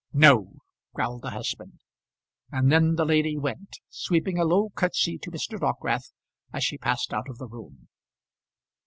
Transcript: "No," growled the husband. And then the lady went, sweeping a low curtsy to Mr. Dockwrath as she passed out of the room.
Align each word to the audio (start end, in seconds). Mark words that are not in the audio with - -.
"No," 0.13 0.53
growled 0.95 1.21
the 1.21 1.29
husband. 1.29 1.79
And 2.51 2.71
then 2.71 2.95
the 2.95 3.05
lady 3.05 3.37
went, 3.37 3.77
sweeping 3.87 4.39
a 4.39 4.43
low 4.43 4.71
curtsy 4.71 5.19
to 5.19 5.29
Mr. 5.29 5.59
Dockwrath 5.59 6.11
as 6.51 6.63
she 6.63 6.79
passed 6.79 7.13
out 7.13 7.29
of 7.29 7.37
the 7.37 7.45
room. 7.47 7.87